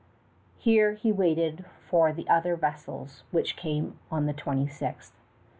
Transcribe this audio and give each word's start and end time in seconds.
Here 0.57 0.93
he 0.95 1.11
waited 1.11 1.63
for 1.87 2.11
the 2.11 2.27
other 2.27 2.55
vessels, 2.55 3.21
which 3.29 3.55
came 3.55 3.99
on 4.09 4.25
the 4.25 4.33
26th. 4.33 5.11